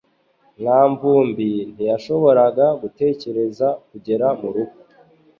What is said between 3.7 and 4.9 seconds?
kugera murugo